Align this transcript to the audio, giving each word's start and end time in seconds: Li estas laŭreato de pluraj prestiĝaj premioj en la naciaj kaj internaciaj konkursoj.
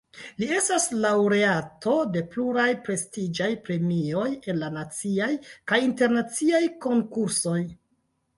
Li 0.41 0.45
estas 0.59 0.85
laŭreato 1.01 1.93
de 2.15 2.23
pluraj 2.31 2.65
prestiĝaj 2.87 3.49
premioj 3.67 4.25
en 4.31 4.59
la 4.63 4.71
naciaj 4.79 5.29
kaj 5.73 5.81
internaciaj 5.91 6.63
konkursoj. 6.89 7.61